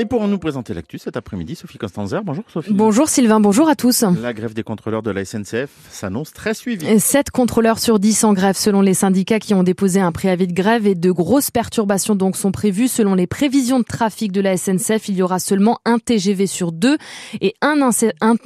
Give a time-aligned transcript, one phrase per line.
[0.00, 2.24] Et pour nous présenter l'actu cet après-midi, Sophie Constanzer.
[2.24, 2.72] Bonjour Sophie.
[2.72, 4.02] Bonjour Sylvain, bonjour à tous.
[4.22, 6.98] La grève des contrôleurs de la SNCF s'annonce très suivie.
[6.98, 10.54] 7 contrôleurs sur 10 en grève selon les syndicats qui ont déposé un préavis de
[10.54, 12.88] grève et de grosses perturbations donc sont prévues.
[12.88, 16.72] Selon les prévisions de trafic de la SNCF, il y aura seulement un TGV sur
[16.72, 16.96] deux
[17.42, 17.78] et un,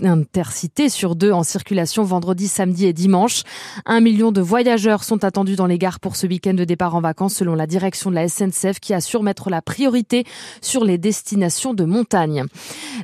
[0.02, 3.44] intercité sur deux en circulation vendredi, samedi et dimanche.
[3.86, 7.00] Un million de voyageurs sont attendus dans les gares pour ce week-end de départ en
[7.00, 10.24] vacances selon la direction de la SNCF qui assure mettre la priorité
[10.60, 11.43] sur les destinations
[11.74, 12.44] de montagne.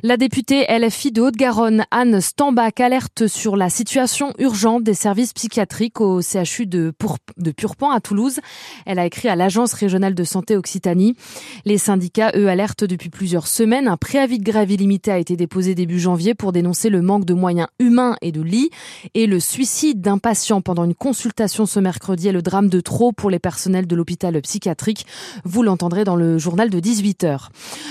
[0.03, 6.01] La députée LFI de Haute-Garonne, Anne Stambach, alerte sur la situation urgente des services psychiatriques
[6.01, 6.91] au CHU de,
[7.37, 8.39] de Purpan à Toulouse.
[8.87, 11.15] Elle a écrit à l'Agence régionale de santé Occitanie.
[11.65, 13.87] Les syndicats, eux, alertent depuis plusieurs semaines.
[13.87, 17.35] Un préavis de grève illimité a été déposé début janvier pour dénoncer le manque de
[17.35, 18.71] moyens humains et de lits
[19.13, 23.11] et le suicide d'un patient pendant une consultation ce mercredi est le drame de trop
[23.11, 25.05] pour les personnels de l'hôpital psychiatrique.
[25.45, 27.49] Vous l'entendrez dans le journal de 18h.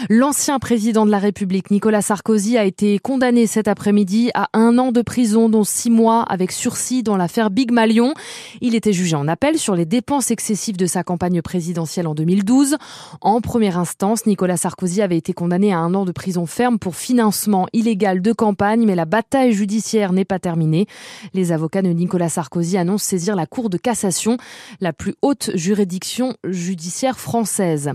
[0.09, 4.93] L'ancien président de la République, Nicolas Sarkozy, a été condamné cet après-midi à un an
[4.93, 8.15] de prison, dont six mois avec sursis dans l'affaire Big Malion.
[8.61, 12.77] Il était jugé en appel sur les dépenses excessives de sa campagne présidentielle en 2012.
[13.21, 16.95] En première instance, Nicolas Sarkozy avait été condamné à un an de prison ferme pour
[16.95, 20.87] financement illégal de campagne, mais la bataille judiciaire n'est pas terminée.
[21.35, 24.37] Les avocats de Nicolas Sarkozy annoncent saisir la Cour de cassation,
[24.81, 27.91] la plus haute juridiction judiciaire française.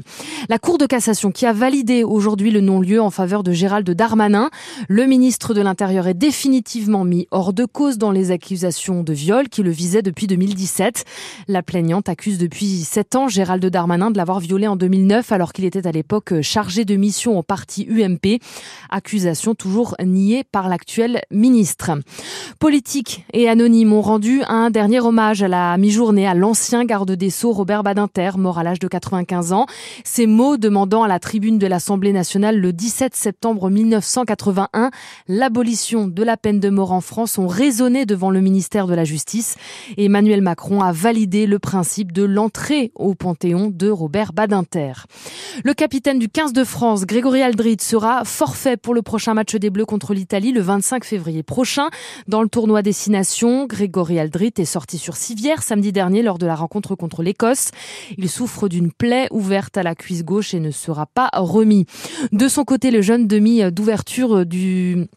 [0.50, 3.88] La Cour de cassation qui a validé aujourd'hui aujourd'hui le non-lieu en faveur de Gérald
[3.96, 4.50] Darmanin.
[4.88, 9.50] Le ministre de l'Intérieur est définitivement mis hors de cause dans les accusations de viol
[9.50, 11.06] qui le visaient depuis 2017.
[11.48, 15.66] La plaignante accuse depuis sept ans Gérald Darmanin de l'avoir violé en 2009 alors qu'il
[15.66, 18.40] était à l'époque chargé de mission au parti UMP.
[18.90, 21.92] Accusation toujours niée par l'actuel ministre.
[22.60, 27.30] Politique et anonyme ont rendu un dernier hommage à la mi-journée à l'ancien garde des
[27.30, 29.66] Sceaux Robert Badinter, mort à l'âge de 95 ans.
[30.04, 34.92] Ces mots demandant à la tribune de l'Assemblée nationale le 17 septembre 1981.
[35.28, 39.04] L'abolition de la peine de mort en France ont résonné devant le ministère de la
[39.04, 39.56] Justice.
[39.98, 44.94] Emmanuel Macron a validé le principe de l'entrée au Panthéon de Robert Badinter.
[45.64, 49.70] Le capitaine du 15 de France, Grégory Aldrit, sera forfait pour le prochain match des
[49.70, 51.90] Bleus contre l'Italie le 25 février prochain.
[52.28, 56.56] Dans le tournoi Destination, Grégory Aldrit est sorti sur civière samedi dernier lors de la
[56.56, 57.72] rencontre contre l'Écosse.
[58.18, 61.86] Il souffre d'une plaie ouverte à la cuisse gauche et ne sera pas remis.
[62.32, 65.08] De son côté, le jeune demi d'ouverture du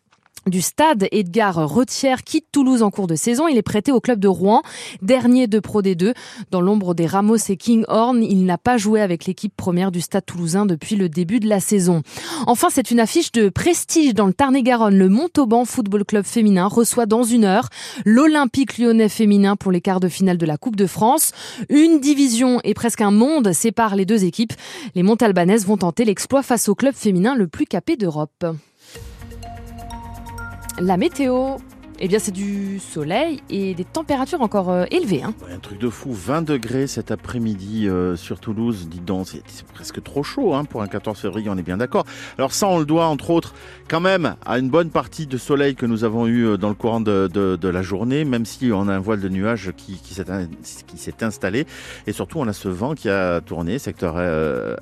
[0.49, 3.49] du stade, Edgar Retière quitte Toulouse en cours de saison.
[3.49, 4.63] Il est prêté au club de Rouen,
[5.03, 6.15] dernier de Pro D2.
[6.51, 10.25] Dans l'ombre des Ramos et Kinghorn, il n'a pas joué avec l'équipe première du stade
[10.27, 12.03] toulousain depuis le début de la saison.
[12.47, 14.97] Enfin, c'est une affiche de prestige dans le Tarn-et-Garonne.
[14.97, 17.69] Le Montauban Football Club féminin reçoit dans une heure
[18.05, 21.33] l'Olympique lyonnais féminin pour les quarts de finale de la Coupe de France.
[21.69, 24.53] Une division et presque un monde séparent les deux équipes.
[24.95, 28.45] Les Montalbanaises vont tenter l'exploit face au club féminin le plus capé d'Europe.
[30.81, 31.57] La météo,
[32.01, 35.23] eh bien, c'est du soleil et des températures encore euh, élevées.
[35.23, 35.35] Hein.
[35.53, 38.89] un truc de fou, 20 degrés cet après-midi euh, sur Toulouse.
[38.89, 42.05] Dis donc, c'est presque trop chaud hein, pour un 14 février, on est bien d'accord.
[42.39, 43.55] Alors ça, on le doit entre autres
[43.89, 46.75] quand même à une bonne partie de soleil que nous avons eu euh, dans le
[46.75, 51.25] courant de, la journée, même si on a un voile de nuages qui, qui s'est
[51.25, 51.67] installé.
[52.07, 54.19] Et surtout, on a ce vent qui a tourné, secteur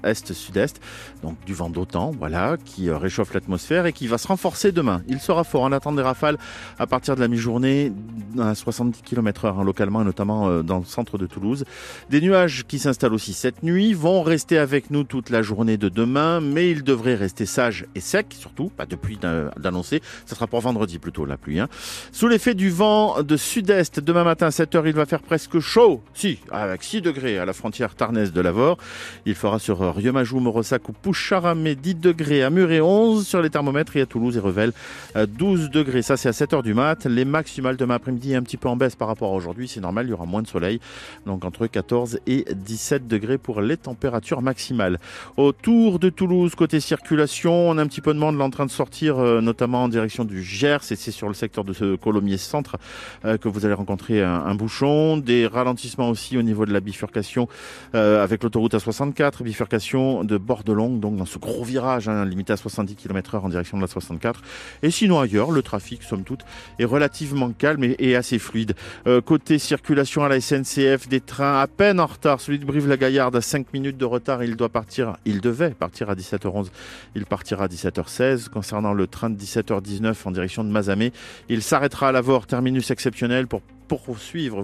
[0.04, 0.80] est-sud-est,
[1.22, 5.02] donc du vent d'autant, voilà, qui réchauffe l'atmosphère et qui va se renforcer demain.
[5.08, 5.62] Il sera fort.
[5.62, 6.38] On attend des rafales
[6.78, 7.92] à partir de la mi-journée
[8.38, 11.64] à 70 km heure, hein, localement et notamment euh, dans le centre de Toulouse.
[12.10, 15.88] Des nuages qui s'installent aussi cette nuit vont rester avec nous toute la journée de
[15.88, 19.18] demain, mais ils devraient rester sages et secs, surtout, pas depuis
[19.56, 20.02] d'annoncer.
[20.26, 21.60] Ce sera pour vendredi plutôt la pluie.
[21.60, 21.68] Hein.
[22.12, 26.02] Sous l'effet du vent de sud-est, demain matin à 7h, il va faire presque chaud.
[26.14, 28.78] Si, avec 6 degrés à la frontière tarnaise de Lavore.
[29.24, 33.96] Il fera sur Riomajou, Morosac ou Poucharamé 10 degrés à Muret 11 sur les thermomètres
[33.96, 34.72] et à Toulouse et Revel
[35.14, 36.02] 12 degrés.
[36.02, 36.95] Ça, c'est à 7h du mat.
[37.04, 39.68] Les maximales demain après-midi un petit peu en baisse par rapport à aujourd'hui.
[39.68, 40.80] C'est normal, il y aura moins de soleil.
[41.26, 44.98] Donc entre 14 et 17 degrés pour les températures maximales.
[45.36, 48.70] Autour de Toulouse, côté circulation, on a un petit peu de monde en train de
[48.70, 50.80] sortir, euh, notamment en direction du Gers.
[50.90, 52.76] Et c'est sur le secteur de ce Colomiers Centre
[53.24, 55.18] euh, que vous allez rencontrer un, bouchon.
[55.18, 57.48] Des ralentissements aussi au niveau de la bifurcation
[57.94, 62.56] euh, avec l'autoroute A64, bifurcation de Bordelongue, donc dans ce gros virage hein, limité à
[62.56, 64.42] 70 km heure en direction de la 64.
[64.82, 66.40] Et sinon ailleurs, le trafic, somme toute,
[66.78, 68.74] est relativement calme et, assez fluide.
[69.06, 72.40] Euh, côté circulation à la SNCF, des trains à peine en retard.
[72.40, 76.14] Celui de Brive-la-Gaillarde à 5 minutes de retard, il doit partir, il devait partir à
[76.14, 76.68] 17h11.
[77.14, 78.48] Il partira à 17h16.
[78.48, 81.12] Concernant le train de 17h19 en direction de Mazamé,
[81.48, 84.62] il s'arrêtera à Lavore, terminus exceptionnel pour poursuivre